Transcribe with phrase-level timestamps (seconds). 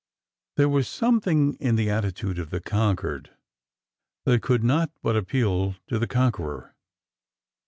[0.57, 3.35] There was something in the attitude of the conquered
[4.25, 6.73] that could not but appeal to the conqueror.